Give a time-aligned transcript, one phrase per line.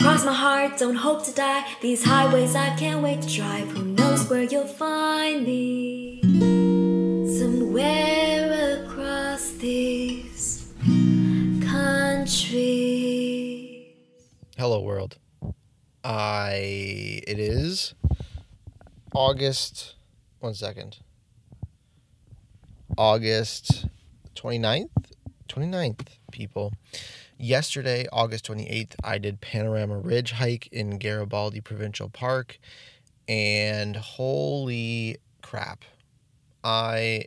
[0.00, 1.64] Cross my heart, don't hope to die.
[1.80, 3.68] These highways I can't wait to drive.
[3.70, 6.20] Who knows where you'll find me?
[7.38, 10.72] Somewhere across these
[11.60, 12.86] countries.
[14.56, 15.18] Hello, world.
[16.04, 17.22] I.
[17.26, 17.94] It is
[19.12, 19.96] August.
[20.40, 20.98] One second.
[22.96, 23.86] August
[24.36, 24.88] 29th?
[25.48, 26.72] 29th, people.
[27.38, 32.58] Yesterday, August 28th, I did Panorama Ridge hike in Garibaldi Provincial Park.
[33.28, 35.84] And holy crap.
[36.64, 37.26] I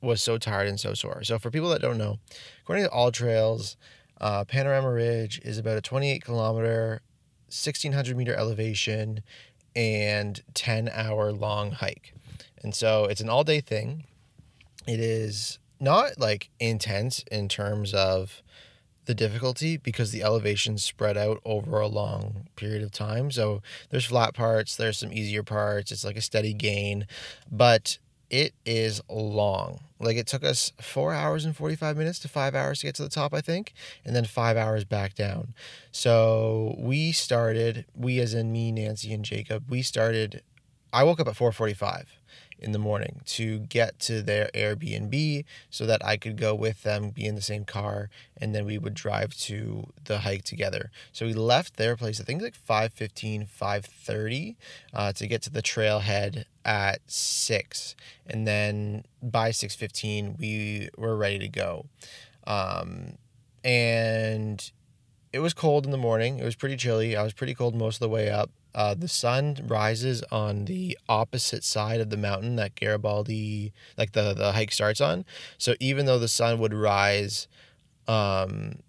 [0.00, 1.24] was so tired and so sore.
[1.24, 2.18] So, for people that don't know,
[2.62, 3.76] according to AllTrails,
[4.20, 7.00] uh, Panorama Ridge is about a 28 kilometer,
[7.48, 9.22] 1600 meter elevation,
[9.74, 12.14] and 10 hour long hike.
[12.62, 14.04] And so it's an all day thing.
[14.86, 18.42] It is not like intense in terms of
[19.06, 23.30] the difficulty because the elevations spread out over a long period of time.
[23.30, 27.06] So there's flat parts, there's some easier parts, it's like a steady gain,
[27.50, 27.98] but
[28.30, 29.80] it is long.
[30.00, 33.02] Like it took us four hours and 45 minutes to five hours to get to
[33.02, 33.72] the top, I think,
[34.04, 35.54] and then five hours back down.
[35.92, 40.42] So we started, we as in me, Nancy, and Jacob, we started,
[40.92, 42.06] I woke up at 445
[42.58, 47.10] in the morning to get to their Airbnb so that I could go with them,
[47.10, 50.90] be in the same car, and then we would drive to the hike together.
[51.12, 54.56] So we left their place, I think like 5.15, 5.30
[54.92, 57.94] uh, to get to the trailhead at 6.
[58.26, 61.86] And then by 6.15, we were ready to go.
[62.46, 63.18] Um,
[63.62, 64.70] and
[65.32, 66.38] it was cold in the morning.
[66.38, 67.16] It was pretty chilly.
[67.16, 68.50] I was pretty cold most of the way up.
[68.74, 74.34] Uh, the sun rises on the opposite side of the mountain that Garibaldi, like the
[74.34, 75.24] the hike starts on.
[75.58, 77.46] So even though the sun would rise,
[78.08, 78.80] um,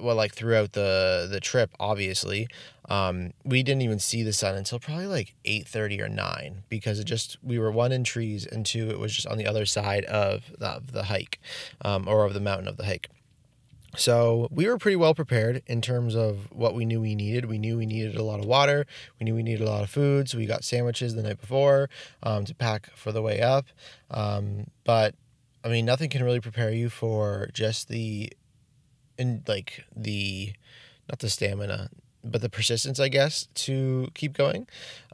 [0.00, 2.48] well, like throughout the the trip, obviously,
[2.88, 6.98] um, we didn't even see the sun until probably like eight thirty or nine because
[6.98, 9.66] it just we were one in trees and two it was just on the other
[9.66, 11.38] side of the, of the hike,
[11.82, 13.08] um, or of the mountain of the hike.
[13.96, 17.46] So we were pretty well prepared in terms of what we knew we needed.
[17.46, 18.86] We knew we needed a lot of water.
[19.18, 20.28] We knew we needed a lot of food.
[20.28, 21.88] So we got sandwiches the night before
[22.22, 23.66] um, to pack for the way up.
[24.10, 25.14] Um, but
[25.64, 28.32] I mean, nothing can really prepare you for just the,
[29.16, 30.52] in like the,
[31.08, 31.90] not the stamina,
[32.22, 34.66] but the persistence, I guess, to keep going.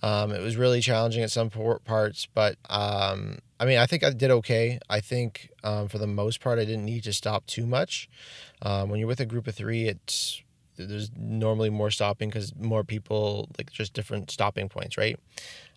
[0.03, 4.11] Um, it was really challenging at some parts, but um, I mean, I think I
[4.11, 4.79] did okay.
[4.89, 8.09] I think um, for the most part, I didn't need to stop too much.
[8.63, 10.43] Um, when you're with a group of three, it's
[10.79, 15.21] there's normally more stopping because more people like just different stopping points, right?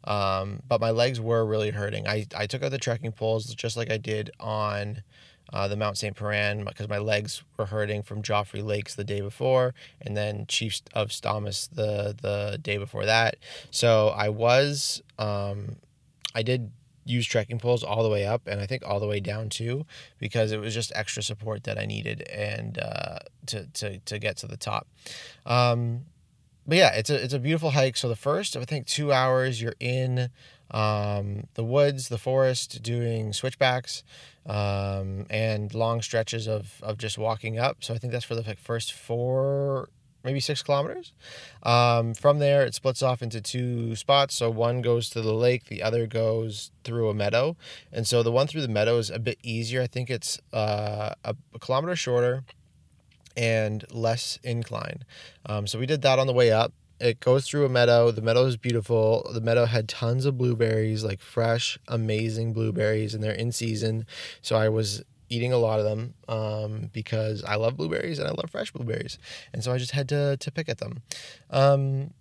[0.05, 2.07] Um, but my legs were really hurting.
[2.07, 5.03] I, I took out the trekking poles just like I did on
[5.51, 6.15] uh, the Mount St.
[6.15, 10.83] Piran because my legs were hurting from Joffre Lakes the day before, and then Chiefs
[10.93, 13.35] of Stawamus the the day before that.
[13.71, 15.75] So I was, um,
[16.33, 16.71] I did
[17.05, 19.85] use trekking poles all the way up and I think all the way down too
[20.19, 24.37] because it was just extra support that I needed and uh, to, to to get
[24.37, 24.87] to the top.
[25.45, 26.05] Um,
[26.65, 27.97] but yeah, it's a it's a beautiful hike.
[27.97, 30.29] So the first, I think, two hours you're in
[30.71, 34.03] um, the woods, the forest, doing switchbacks
[34.45, 37.77] um, and long stretches of, of just walking up.
[37.81, 39.89] So I think that's for the first four,
[40.23, 41.13] maybe six kilometers.
[41.63, 44.35] Um, from there, it splits off into two spots.
[44.35, 47.55] So one goes to the lake, the other goes through a meadow.
[47.91, 49.81] And so the one through the meadow is a bit easier.
[49.81, 52.43] I think it's uh, a, a kilometer shorter
[53.35, 55.03] and less incline.
[55.45, 56.73] Um, so we did that on the way up
[57.03, 58.11] it goes through a meadow.
[58.11, 59.29] The meadow is beautiful.
[59.33, 64.05] The meadow had tons of blueberries, like fresh, amazing blueberries, and they're in season.
[64.41, 68.31] So I was eating a lot of them um, because I love blueberries and I
[68.31, 69.17] love fresh blueberries,
[69.53, 71.01] and so I just had to to pick at them.
[71.49, 72.11] Um,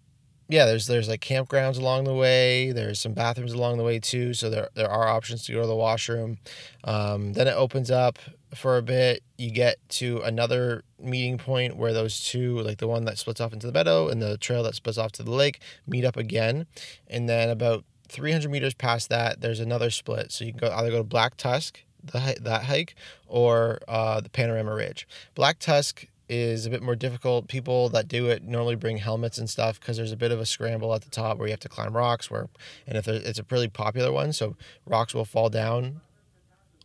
[0.48, 2.72] yeah, there's there's like campgrounds along the way.
[2.72, 5.66] There's some bathrooms along the way too, so there there are options to go to
[5.66, 6.38] the washroom.
[6.84, 8.18] Um, then it opens up
[8.54, 9.22] for a bit.
[9.38, 13.52] You get to another meeting point where those two, like the one that splits off
[13.52, 16.66] into the meadow and the trail that splits off to the lake, meet up again.
[17.08, 20.32] And then about 300 meters past that, there's another split.
[20.32, 22.94] So you can go either go to Black Tusk, the that hike,
[23.26, 25.06] or uh, the Panorama Ridge.
[25.34, 27.48] Black Tusk is a bit more difficult.
[27.48, 30.46] People that do it normally bring helmets and stuff because there's a bit of a
[30.46, 32.30] scramble at the top where you have to climb rocks.
[32.30, 32.48] Where
[32.86, 34.56] and if it's a pretty popular one, so
[34.86, 36.00] rocks will fall down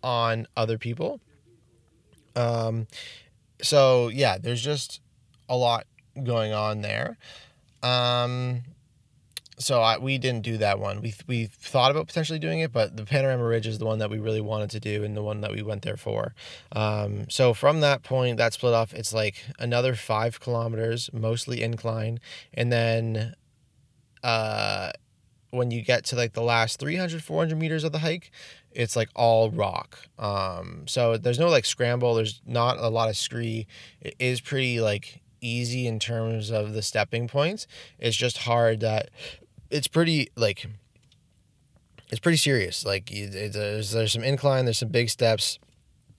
[0.04, 1.20] on other people.
[2.36, 2.88] Um,
[3.62, 5.02] so yeah, there's just
[5.50, 5.86] a lot
[6.24, 7.18] going on there.
[7.84, 8.64] Um,
[9.60, 11.02] so I, we didn't do that one.
[11.02, 14.10] We we thought about potentially doing it, but the Panorama Ridge is the one that
[14.10, 16.36] we really wanted to do and the one that we went there for.
[16.72, 18.94] Um, so from that point, that split off.
[18.94, 22.20] It's like another five kilometers, mostly incline,
[22.54, 23.34] and then
[24.24, 24.92] uh,
[25.50, 28.32] when you get to like the last 300, 400 meters of the hike,
[28.72, 29.98] it's like all rock.
[30.20, 32.14] Um, so there's no like scramble.
[32.14, 33.66] There's not a lot of scree.
[34.02, 37.66] It is pretty like easy in terms of the stepping points.
[38.00, 39.10] It's just hard that
[39.70, 40.68] it's pretty like
[42.10, 42.86] it's pretty serious.
[42.86, 45.60] Like there's there's some incline, there's some big steps.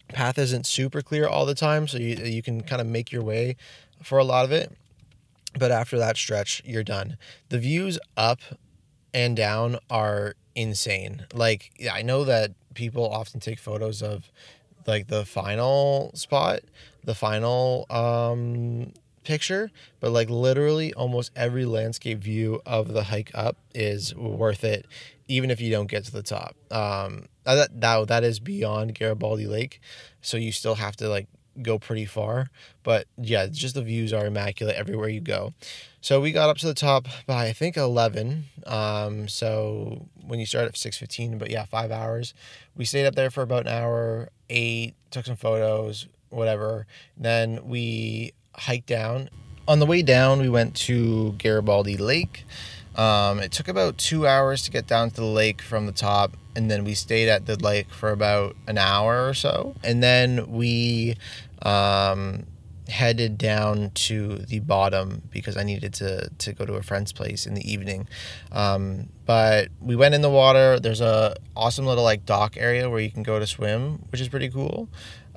[0.09, 3.23] Path isn't super clear all the time, so you you can kind of make your
[3.23, 3.57] way
[4.03, 4.73] for a lot of it.
[5.59, 7.17] But after that stretch, you're done.
[7.49, 8.41] The views up
[9.15, 11.27] and down are insane.
[11.33, 14.31] Like I know that people often take photos of
[14.87, 16.61] like the final spot,
[17.05, 18.93] the final um
[19.25, 19.71] picture,
[20.01, 24.87] but like literally almost every landscape view of the hike up is worth it,
[25.29, 26.57] even if you don't get to the top.
[26.71, 29.81] Um, that that that is beyond Garibaldi Lake,
[30.21, 31.29] so you still have to like
[31.63, 32.51] go pretty far.
[32.83, 35.55] But yeah, just the views are immaculate everywhere you go.
[36.01, 38.45] So we got up to the top by I think eleven.
[38.67, 42.35] Um, so when you start at six fifteen, but yeah, five hours.
[42.77, 46.87] We stayed up there for about an hour, ate, took some photos, whatever.
[47.17, 49.31] Then we hike down.
[49.67, 52.45] On the way down, we went to Garibaldi Lake.
[52.95, 56.37] Um, it took about two hours to get down to the lake from the top,
[56.57, 59.77] and then we stayed at the lake for about an hour or so.
[59.85, 61.17] And then we
[61.63, 62.47] um,
[62.89, 67.47] headed down to the bottom because I needed to, to go to a friend's place
[67.47, 68.09] in the evening.
[68.51, 70.81] Um, but we went in the water.
[70.81, 74.29] There's a awesome little like dock area where you can go to swim, which is
[74.29, 74.89] pretty cool.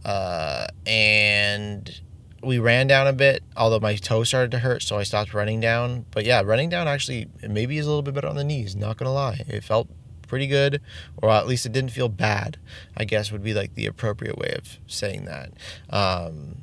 [0.04, 2.02] Uh, and
[2.44, 5.60] we ran down a bit, although my toe started to hurt, so I stopped running
[5.60, 6.06] down.
[6.12, 8.76] But yeah, running down actually maybe is a little bit better on the knees.
[8.76, 9.88] Not gonna lie, it felt
[10.28, 10.82] pretty good,
[11.22, 12.58] or at least it didn't feel bad.
[12.96, 15.52] I guess would be like the appropriate way of saying that.
[15.90, 16.58] Um,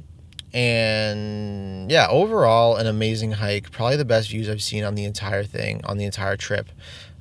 [0.53, 3.71] and yeah, overall, an amazing hike.
[3.71, 6.71] Probably the best views I've seen on the entire thing, on the entire trip.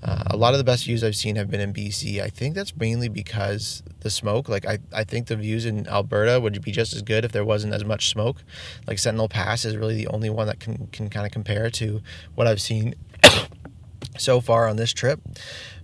[0.03, 2.21] Uh, a lot of the best views I've seen have been in BC.
[2.21, 4.47] I think that's mainly because the smoke.
[4.47, 7.44] Like I, I think the views in Alberta would be just as good if there
[7.44, 8.44] wasn't as much smoke.
[8.85, 12.01] Like Sentinel Pass is really the only one that can can kind of compare to
[12.35, 12.95] what I've seen
[14.17, 15.19] so far on this trip.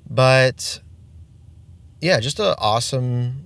[0.09, 0.79] But
[2.01, 3.45] yeah, just an awesome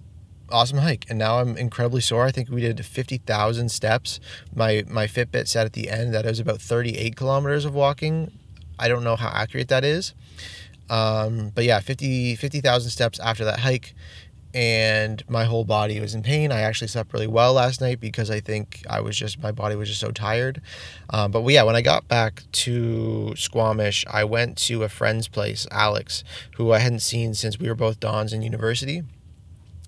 [0.49, 4.19] awesome hike and now i'm incredibly sore i think we did 50000 steps
[4.55, 8.31] my my fitbit said at the end that it was about 38 kilometers of walking
[8.79, 10.13] i don't know how accurate that is
[10.89, 13.93] um, but yeah, 50 50,000 steps after that hike,
[14.53, 16.51] and my whole body was in pain.
[16.51, 19.75] I actually slept really well last night because I think I was just my body
[19.75, 20.61] was just so tired.
[21.09, 25.67] Um, but yeah, when I got back to Squamish, I went to a friend's place,
[25.71, 26.23] Alex,
[26.55, 29.03] who I hadn't seen since we were both Dons in university.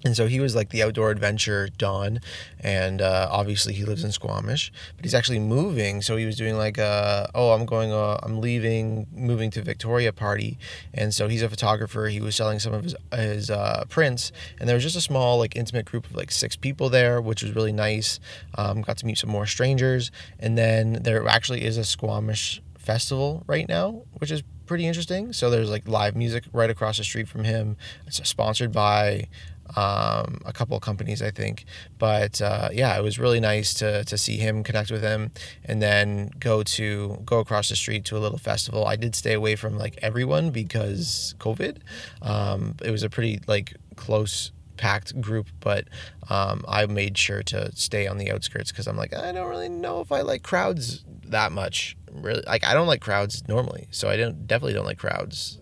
[0.05, 2.21] And so he was like the outdoor adventure Don,
[2.59, 6.01] and uh, obviously he lives in Squamish, but he's actually moving.
[6.01, 10.13] So he was doing like a oh I'm going uh, I'm leaving moving to Victoria
[10.13, 10.57] party,
[10.93, 12.07] and so he's a photographer.
[12.07, 15.37] He was selling some of his his uh, prints, and there was just a small
[15.37, 18.19] like intimate group of like six people there, which was really nice.
[18.57, 23.43] Um, got to meet some more strangers, and then there actually is a Squamish festival
[23.47, 25.33] right now, which is pretty interesting.
[25.33, 27.75] So there's like live music right across the street from him.
[28.07, 29.27] It's sponsored by
[29.75, 31.65] um, a couple of companies, I think.
[31.97, 35.31] But uh, yeah, it was really nice to, to see him, connect with him,
[35.65, 38.85] and then go to go across the street to a little festival.
[38.85, 41.77] I did stay away from like everyone because COVID.
[42.21, 45.87] Um, it was a pretty like close packed group, but
[46.29, 49.69] um, I made sure to stay on the outskirts because I'm like I don't really
[49.69, 51.95] know if I like crowds that much.
[52.11, 55.59] Really, like I don't like crowds normally, so I don't definitely don't like crowds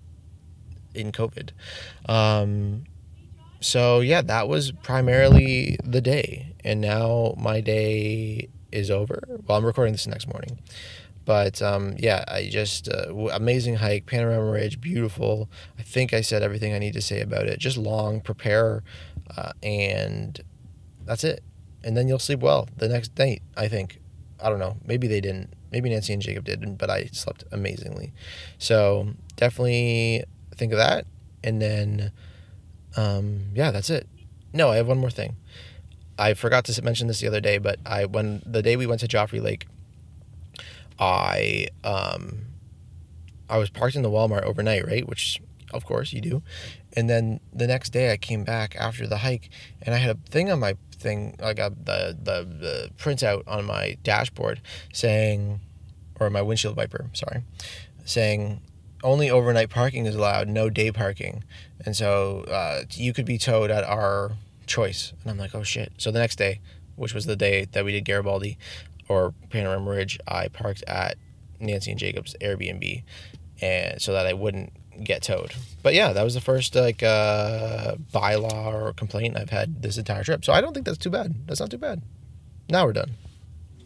[0.94, 1.52] in COVID.
[2.08, 2.84] Um,
[3.60, 9.24] so yeah, that was primarily the day, and now my day is over.
[9.48, 10.60] Well, I'm recording this next morning,
[11.26, 15.50] but um, yeah, I just uh, amazing hike, Panorama Ridge, beautiful.
[15.78, 17.60] I think I said everything I need to say about it.
[17.60, 18.84] Just long, prepare,
[19.36, 20.40] uh, and
[21.06, 21.44] that's it.
[21.84, 23.42] And then you'll sleep well the next night.
[23.56, 24.00] I think.
[24.40, 24.78] I don't know.
[24.86, 25.54] Maybe they didn't.
[25.72, 28.14] Maybe Nancy and Jacob didn't, but I slept amazingly.
[28.60, 30.24] So definitely
[30.56, 31.06] think of that,
[31.44, 32.12] and then
[32.98, 34.08] um, yeah, that's it.
[34.54, 35.38] No, I have one more thing.
[36.20, 39.02] I forgot to mention this the other day, but I when the day we went
[39.02, 39.68] to Joffre Lake,
[41.00, 42.40] I um,
[43.50, 45.08] I was parked in the Walmart overnight, right?
[45.08, 45.40] Which
[45.74, 46.42] of course you do.
[46.96, 49.50] And then the next day I came back after the hike,
[49.82, 53.66] and I had a thing on my thing, like a, the the the printout on
[53.66, 54.62] my dashboard
[54.92, 55.60] saying,
[56.20, 57.44] or my windshield wiper, sorry,
[58.06, 58.62] saying
[59.04, 61.44] only overnight parking is allowed, no day parking,
[61.86, 64.34] and so uh, you could be towed at our
[64.66, 65.14] choice.
[65.22, 65.94] And I'm like, oh shit.
[65.98, 66.60] So the next day,
[66.96, 68.58] which was the day that we did Garibaldi
[69.08, 71.18] or Panorama Ridge, I parked at
[71.60, 73.04] Nancy and Jacob's Airbnb,
[73.62, 74.74] and so that I wouldn't
[75.04, 75.54] get towed.
[75.84, 80.24] But yeah, that was the first like uh, bylaw or complaint I've had this entire
[80.24, 80.44] trip.
[80.44, 81.48] So I don't think that's too bad.
[81.48, 82.02] That's not too bad.
[82.70, 83.12] Now we're done.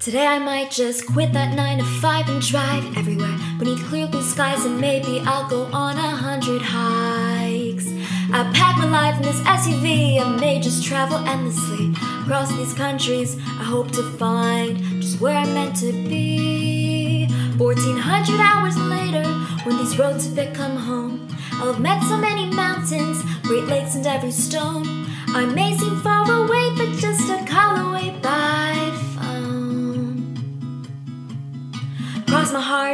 [0.01, 4.24] Today I might just quit that 9 to 5 and drive everywhere beneath clear blue
[4.24, 7.86] skies, and maybe I'll go on a hundred hikes.
[8.34, 11.93] I pack my life in this SUV, I may just travel endlessly
[12.24, 13.38] across these countries.
[13.38, 17.27] I hope to find just where I'm meant to be.
[17.60, 19.29] 1400 hours later,
[19.65, 24.08] when these roads have become home, I'll have met so many mountains, great lakes, and
[24.08, 25.05] every stone.
[25.27, 28.00] I may seem far away, but just a call away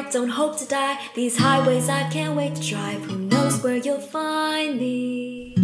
[0.01, 0.99] heart, don't hope to die.
[1.15, 3.01] These highways I can't wait to drive.
[3.05, 5.56] Who knows where you'll find me?